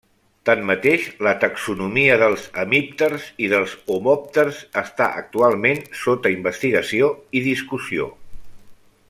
Tanmateix, 0.49 1.03
la 1.27 1.33
taxonomia 1.43 2.15
dels 2.23 2.47
hemípters 2.63 3.27
i 3.47 3.51
dels 3.53 3.77
homòpters 3.97 4.63
està 4.83 5.11
actualment 5.25 5.85
sota 6.07 6.33
investigació 6.39 7.13
i 7.41 7.45
discussió. 7.51 8.11